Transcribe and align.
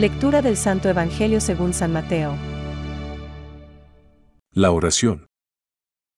Lectura 0.00 0.40
del 0.40 0.56
Santo 0.56 0.88
Evangelio 0.88 1.42
según 1.42 1.74
San 1.74 1.92
Mateo. 1.92 2.34
La 4.50 4.70
oración. 4.70 5.26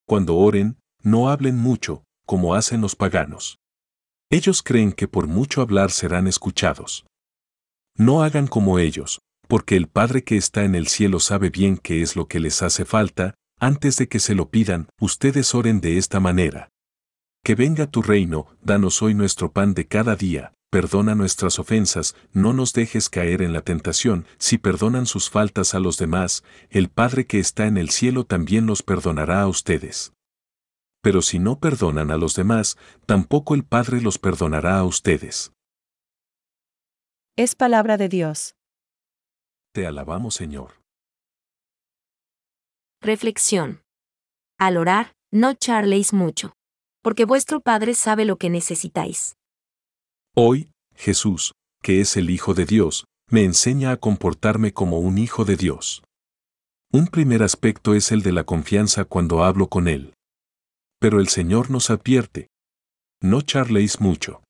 Cuando 0.06 0.36
oren, 0.36 0.78
no 1.02 1.28
hablen 1.30 1.58
mucho, 1.58 2.04
como 2.24 2.54
hacen 2.54 2.80
los 2.80 2.94
paganos. 2.94 3.58
Ellos 4.30 4.62
creen 4.62 4.92
que 4.92 5.08
por 5.08 5.26
mucho 5.26 5.62
hablar 5.62 5.90
serán 5.90 6.28
escuchados. 6.28 7.04
No 7.96 8.22
hagan 8.22 8.46
como 8.46 8.78
ellos, 8.78 9.18
porque 9.48 9.74
el 9.74 9.88
Padre 9.88 10.22
que 10.22 10.36
está 10.36 10.62
en 10.62 10.76
el 10.76 10.86
cielo 10.86 11.18
sabe 11.18 11.50
bien 11.50 11.76
qué 11.76 12.02
es 12.02 12.14
lo 12.14 12.28
que 12.28 12.38
les 12.38 12.62
hace 12.62 12.84
falta, 12.84 13.34
antes 13.58 13.96
de 13.96 14.06
que 14.06 14.20
se 14.20 14.36
lo 14.36 14.48
pidan, 14.48 14.90
ustedes 15.00 15.56
oren 15.56 15.80
de 15.80 15.98
esta 15.98 16.20
manera. 16.20 16.68
Que 17.42 17.56
venga 17.56 17.88
tu 17.88 18.00
reino, 18.00 18.46
danos 18.62 19.02
hoy 19.02 19.14
nuestro 19.14 19.50
pan 19.50 19.74
de 19.74 19.88
cada 19.88 20.14
día, 20.14 20.52
perdona 20.72 21.14
nuestras 21.14 21.58
ofensas, 21.58 22.16
no 22.32 22.54
nos 22.54 22.72
dejes 22.72 23.10
caer 23.10 23.42
en 23.42 23.52
la 23.52 23.60
tentación, 23.60 24.26
si 24.38 24.56
perdonan 24.56 25.04
sus 25.04 25.28
faltas 25.28 25.74
a 25.74 25.80
los 25.80 25.98
demás, 25.98 26.44
el 26.70 26.88
Padre 26.88 27.26
que 27.26 27.38
está 27.38 27.66
en 27.66 27.76
el 27.76 27.90
cielo 27.90 28.24
también 28.24 28.64
los 28.64 28.82
perdonará 28.82 29.42
a 29.42 29.48
ustedes. 29.48 30.14
Pero 31.02 31.20
si 31.20 31.38
no 31.38 31.60
perdonan 31.60 32.10
a 32.10 32.16
los 32.16 32.34
demás, 32.36 32.78
tampoco 33.04 33.54
el 33.54 33.64
Padre 33.64 34.00
los 34.00 34.18
perdonará 34.18 34.78
a 34.78 34.84
ustedes. 34.84 35.52
Es 37.36 37.54
palabra 37.54 37.98
de 37.98 38.08
Dios. 38.08 38.56
Te 39.74 39.86
alabamos 39.86 40.36
Señor. 40.36 40.80
Reflexión. 43.02 43.82
Al 44.58 44.78
orar, 44.78 45.12
no 45.30 45.52
charléis 45.52 46.14
mucho. 46.14 46.54
Porque 47.02 47.26
vuestro 47.26 47.60
Padre 47.60 47.92
sabe 47.92 48.24
lo 48.24 48.38
que 48.38 48.48
necesitáis. 48.48 49.36
Hoy, 50.34 50.71
Jesús, 50.94 51.52
que 51.82 52.00
es 52.00 52.16
el 52.16 52.30
Hijo 52.30 52.54
de 52.54 52.64
Dios, 52.64 53.04
me 53.28 53.44
enseña 53.44 53.90
a 53.92 53.96
comportarme 53.96 54.72
como 54.72 54.98
un 54.98 55.18
Hijo 55.18 55.44
de 55.44 55.56
Dios. 55.56 56.02
Un 56.92 57.06
primer 57.06 57.42
aspecto 57.42 57.94
es 57.94 58.12
el 58.12 58.22
de 58.22 58.32
la 58.32 58.44
confianza 58.44 59.04
cuando 59.04 59.42
hablo 59.44 59.68
con 59.68 59.88
Él. 59.88 60.14
Pero 61.00 61.20
el 61.20 61.28
Señor 61.28 61.70
nos 61.70 61.90
advierte. 61.90 62.48
No 63.20 63.40
charléis 63.40 64.00
mucho. 64.00 64.42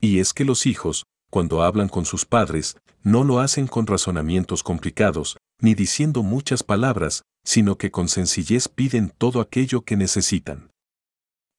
Y 0.00 0.18
es 0.18 0.32
que 0.32 0.44
los 0.44 0.66
hijos, 0.66 1.04
cuando 1.30 1.62
hablan 1.62 1.88
con 1.88 2.04
sus 2.04 2.26
padres, 2.26 2.76
no 3.02 3.24
lo 3.24 3.38
hacen 3.38 3.68
con 3.68 3.86
razonamientos 3.86 4.62
complicados, 4.62 5.36
ni 5.60 5.74
diciendo 5.74 6.22
muchas 6.22 6.62
palabras, 6.62 7.22
sino 7.44 7.78
que 7.78 7.90
con 7.90 8.08
sencillez 8.08 8.68
piden 8.68 9.12
todo 9.16 9.40
aquello 9.40 9.82
que 9.82 9.96
necesitan. 9.96 10.70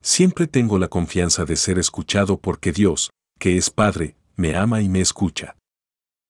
Siempre 0.02 0.48
tengo 0.48 0.78
la 0.80 0.90
confianza 0.90 1.46
de 1.46 1.56
ser 1.56 1.80
escuchado 1.80 2.38
porque 2.38 2.74
Dios, 2.74 3.12
que 3.44 3.58
es 3.58 3.70
Padre, 3.70 4.16
me 4.38 4.56
ama 4.56 4.80
y 4.82 4.88
me 4.88 5.02
escucha. 5.02 5.58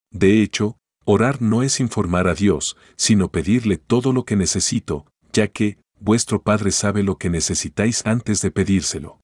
De 0.10 0.42
hecho, 0.42 0.80
orar 1.06 1.44
no 1.44 1.62
es 1.62 1.80
informar 1.80 2.28
a 2.28 2.34
Dios, 2.34 2.76
sino 2.96 3.30
pedirle 3.30 3.78
todo 3.78 4.14
lo 4.14 4.26
que 4.26 4.36
necesito, 4.36 5.06
ya 5.32 5.48
que, 5.48 5.78
vuestro 6.00 6.42
Padre 6.42 6.72
sabe 6.72 7.04
lo 7.04 7.20
que 7.20 7.30
necesitáis 7.30 8.04
antes 8.08 8.42
de 8.42 8.50
pedírselo. 8.50 9.20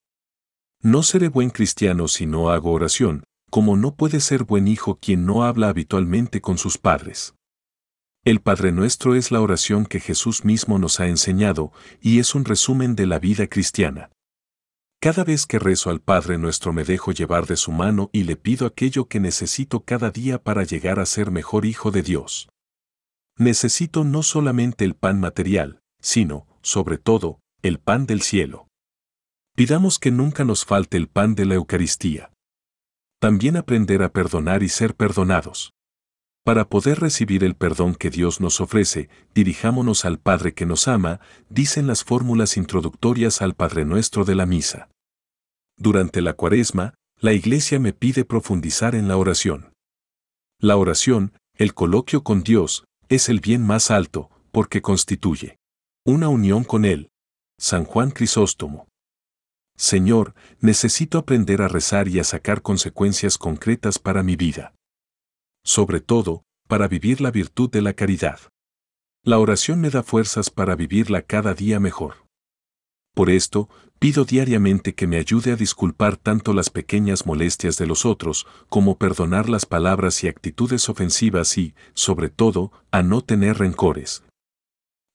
No 0.83 1.01
seré 1.01 1.29
buen 1.29 1.49
cristiano 1.49 2.07
si 2.07 2.27
no 2.27 2.51
hago 2.51 2.73
oración, 2.73 3.23
como 3.49 3.75
no 3.75 3.95
puede 3.95 4.19
ser 4.19 4.43
buen 4.43 4.67
hijo 4.67 4.99
quien 5.01 5.25
no 5.25 5.43
habla 5.43 5.69
habitualmente 5.69 6.41
con 6.41 6.59
sus 6.59 6.77
padres. 6.77 7.33
El 8.23 8.39
Padre 8.39 8.71
Nuestro 8.71 9.15
es 9.15 9.31
la 9.31 9.41
oración 9.41 9.87
que 9.87 9.99
Jesús 9.99 10.45
mismo 10.45 10.77
nos 10.77 10.99
ha 10.99 11.07
enseñado 11.07 11.71
y 12.03 12.19
es 12.19 12.35
un 12.35 12.45
resumen 12.45 12.95
de 12.95 13.07
la 13.07 13.17
vida 13.17 13.47
cristiana. 13.47 14.11
Cada 15.01 15.23
vez 15.23 15.45
que 15.45 15.59
rezo 15.59 15.89
al 15.89 16.01
Padre 16.01 16.37
nuestro 16.37 16.73
me 16.73 16.83
dejo 16.83 17.13
llevar 17.13 17.45
de 17.45 17.55
su 17.55 17.71
mano 17.71 18.09
y 18.11 18.23
le 18.23 18.35
pido 18.35 18.67
aquello 18.67 19.05
que 19.05 19.21
necesito 19.21 19.85
cada 19.85 20.11
día 20.11 20.43
para 20.43 20.63
llegar 20.63 20.99
a 20.99 21.05
ser 21.05 21.31
mejor 21.31 21.65
hijo 21.65 21.89
de 21.91 22.01
Dios. 22.01 22.49
Necesito 23.37 24.03
no 24.03 24.23
solamente 24.23 24.83
el 24.83 24.95
pan 24.95 25.21
material, 25.21 25.79
sino, 26.01 26.47
sobre 26.61 26.97
todo, 26.97 27.39
el 27.61 27.79
pan 27.79 28.07
del 28.07 28.21
cielo. 28.21 28.67
Pidamos 29.55 29.99
que 29.99 30.11
nunca 30.11 30.43
nos 30.43 30.65
falte 30.65 30.97
el 30.97 31.07
pan 31.07 31.33
de 31.33 31.45
la 31.45 31.55
Eucaristía. 31.55 32.33
También 33.21 33.55
aprender 33.55 34.03
a 34.03 34.11
perdonar 34.11 34.63
y 34.63 34.69
ser 34.69 34.95
perdonados. 34.95 35.71
Para 36.49 36.67
poder 36.67 36.99
recibir 36.99 37.43
el 37.43 37.53
perdón 37.53 37.93
que 37.93 38.09
Dios 38.09 38.41
nos 38.41 38.59
ofrece, 38.59 39.07
dirijámonos 39.35 40.03
al 40.03 40.17
Padre 40.17 40.55
que 40.55 40.65
nos 40.65 40.87
ama, 40.87 41.19
dicen 41.47 41.85
las 41.85 42.03
fórmulas 42.03 42.57
introductorias 42.57 43.43
al 43.43 43.53
Padre 43.53 43.85
Nuestro 43.85 44.25
de 44.25 44.33
la 44.33 44.47
Misa. 44.47 44.89
Durante 45.77 46.23
la 46.23 46.33
cuaresma, 46.33 46.95
la 47.19 47.33
Iglesia 47.33 47.79
me 47.79 47.93
pide 47.93 48.25
profundizar 48.25 48.95
en 48.95 49.07
la 49.07 49.17
oración. 49.17 49.73
La 50.59 50.75
oración, 50.77 51.33
el 51.53 51.75
coloquio 51.75 52.23
con 52.23 52.41
Dios, 52.41 52.83
es 53.09 53.29
el 53.29 53.41
bien 53.41 53.61
más 53.61 53.91
alto, 53.91 54.31
porque 54.51 54.81
constituye 54.81 55.57
una 56.03 56.29
unión 56.29 56.63
con 56.63 56.83
Él. 56.83 57.09
San 57.59 57.85
Juan 57.85 58.09
Crisóstomo. 58.09 58.87
Señor, 59.77 60.33
necesito 60.61 61.19
aprender 61.19 61.61
a 61.61 61.67
rezar 61.67 62.07
y 62.07 62.17
a 62.17 62.23
sacar 62.23 62.63
consecuencias 62.63 63.37
concretas 63.37 63.99
para 63.99 64.23
mi 64.23 64.35
vida 64.35 64.73
sobre 65.63 66.01
todo, 66.01 66.43
para 66.67 66.87
vivir 66.87 67.21
la 67.21 67.31
virtud 67.31 67.69
de 67.69 67.81
la 67.81 67.93
caridad. 67.93 68.39
La 69.23 69.39
oración 69.39 69.81
me 69.81 69.89
da 69.89 70.03
fuerzas 70.03 70.49
para 70.49 70.75
vivirla 70.75 71.21
cada 71.21 71.53
día 71.53 71.79
mejor. 71.79 72.25
Por 73.13 73.29
esto, 73.29 73.69
pido 73.99 74.23
diariamente 74.23 74.95
que 74.95 75.07
me 75.07 75.17
ayude 75.17 75.51
a 75.51 75.55
disculpar 75.57 76.15
tanto 76.15 76.53
las 76.53 76.69
pequeñas 76.69 77.25
molestias 77.25 77.77
de 77.77 77.85
los 77.85 78.05
otros, 78.05 78.47
como 78.69 78.97
perdonar 78.97 79.49
las 79.49 79.65
palabras 79.65 80.23
y 80.23 80.27
actitudes 80.29 80.87
ofensivas 80.87 81.57
y, 81.57 81.75
sobre 81.93 82.29
todo, 82.29 82.71
a 82.91 83.03
no 83.03 83.21
tener 83.21 83.57
rencores. 83.57 84.23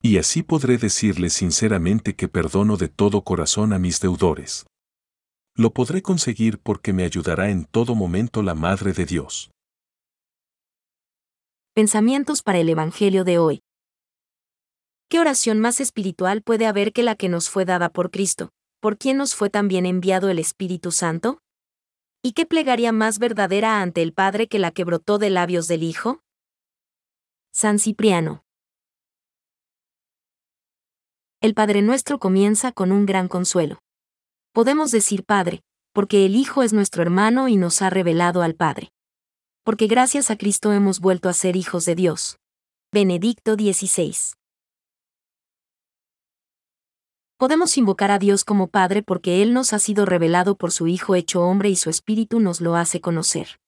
Y 0.03 0.19
así 0.19 0.43
podré 0.43 0.77
decirle 0.77 1.31
sinceramente 1.31 2.15
que 2.15 2.29
perdono 2.29 2.77
de 2.77 2.89
todo 2.89 3.23
corazón 3.23 3.73
a 3.73 3.79
mis 3.79 4.01
deudores. 4.01 4.67
Lo 5.57 5.73
podré 5.73 6.03
conseguir 6.03 6.59
porque 6.59 6.93
me 6.93 7.05
ayudará 7.05 7.49
en 7.49 7.65
todo 7.65 7.95
momento 7.95 8.43
la 8.43 8.55
Madre 8.55 8.93
de 8.93 9.07
Dios. 9.07 9.51
Pensamientos 11.77 12.45
para 12.45 12.61
el 12.61 12.69
Evangelio 12.69 13.25
de 13.25 13.39
hoy. 13.39 13.65
¿Qué 15.09 15.19
oración 15.19 15.59
más 15.59 15.81
espiritual 15.81 16.41
puede 16.41 16.67
haber 16.67 16.93
que 16.93 17.03
la 17.03 17.17
que 17.17 17.29
nos 17.29 17.51
fue 17.51 17.65
dada 17.65 17.89
por 17.89 18.13
Cristo, 18.13 18.51
por 18.79 18.97
quien 18.97 19.17
nos 19.17 19.35
fue 19.35 19.51
también 19.51 19.85
enviado 19.85 20.29
el 20.29 20.39
Espíritu 20.39 20.93
Santo? 20.93 21.41
¿Y 22.23 22.35
qué 22.35 22.47
plegaria 22.47 22.93
más 22.93 23.19
verdadera 23.19 23.83
ante 23.83 24.03
el 24.03 24.13
Padre 24.13 24.47
que 24.47 24.61
la 24.61 24.71
que 24.71 24.85
brotó 24.85 25.19
de 25.19 25.31
labios 25.31 25.67
del 25.67 25.83
Hijo? 25.83 26.23
San 27.53 27.81
Cipriano. 27.81 28.45
El 31.41 31.55
Padre 31.55 31.83
nuestro 31.83 32.21
comienza 32.21 32.71
con 32.71 32.93
un 32.93 33.05
gran 33.05 33.27
consuelo. 33.27 33.81
Podemos 34.53 34.93
decir 34.93 35.25
Padre, 35.25 35.65
porque 35.93 36.25
el 36.25 36.37
Hijo 36.37 36.63
es 36.63 36.73
nuestro 36.73 37.03
hermano 37.03 37.49
y 37.49 37.57
nos 37.57 37.83
ha 37.83 37.91
revelado 37.91 38.43
al 38.43 38.55
Padre 38.55 38.94
porque 39.65 39.87
gracias 39.87 40.31
a 40.31 40.37
Cristo 40.37 40.75
hemos 40.75 41.01
vuelto 41.01 41.31
a 41.31 41.33
ser 41.33 41.57
hijos 41.57 41.87
de 41.87 41.95
Dios. 41.95 42.39
Benedicto 42.93 43.55
XVI. 43.55 44.15
Podemos 47.39 47.79
invocar 47.79 48.11
a 48.11 48.19
Dios 48.19 48.45
como 48.45 48.69
Padre 48.69 49.03
porque 49.03 49.41
Él 49.41 49.55
nos 49.55 49.73
ha 49.73 49.79
sido 49.79 50.05
revelado 50.05 50.55
por 50.57 50.71
su 50.71 50.87
Hijo 50.87 51.15
hecho 51.15 51.41
hombre 51.41 51.71
y 51.71 51.77
su 51.77 51.89
Espíritu 51.89 52.41
nos 52.41 52.61
lo 52.61 52.77
hace 52.77 53.01
conocer. 53.01 53.59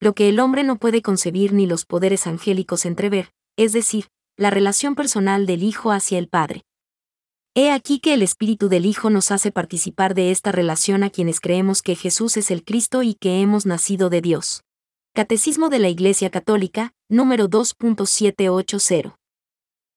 Lo 0.00 0.12
que 0.12 0.28
el 0.28 0.40
hombre 0.40 0.64
no 0.64 0.76
puede 0.76 1.02
concebir 1.02 1.52
ni 1.52 1.66
los 1.66 1.84
poderes 1.84 2.26
angélicos 2.26 2.84
entrever, 2.84 3.32
es 3.56 3.72
decir, 3.72 4.08
la 4.36 4.50
relación 4.50 4.96
personal 4.96 5.46
del 5.46 5.62
Hijo 5.62 5.92
hacia 5.92 6.18
el 6.18 6.26
Padre. 6.28 6.64
He 7.54 7.70
aquí 7.70 8.00
que 8.00 8.14
el 8.14 8.22
Espíritu 8.22 8.68
del 8.68 8.86
Hijo 8.86 9.08
nos 9.08 9.30
hace 9.30 9.52
participar 9.52 10.14
de 10.14 10.32
esta 10.32 10.50
relación 10.50 11.04
a 11.04 11.10
quienes 11.10 11.38
creemos 11.38 11.80
que 11.80 11.94
Jesús 11.94 12.36
es 12.36 12.50
el 12.50 12.64
Cristo 12.64 13.04
y 13.04 13.14
que 13.14 13.40
hemos 13.40 13.66
nacido 13.66 14.10
de 14.10 14.20
Dios. 14.20 14.64
Catecismo 15.14 15.68
de 15.68 15.78
la 15.78 15.90
Iglesia 15.90 16.30
Católica, 16.30 16.94
número 17.10 17.46
2.780. 17.46 19.21